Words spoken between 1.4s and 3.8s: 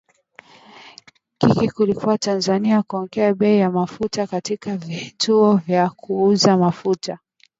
Wiki iliyopita, Tanzania iliongeza bei ya